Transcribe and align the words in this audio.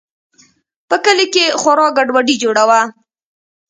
په 0.89 0.95
کلي 1.05 1.25
کښې 1.33 1.45
خورا 1.61 1.87
گډوډي 1.97 2.35
جوړه 2.43 2.63
وه. 2.69 2.81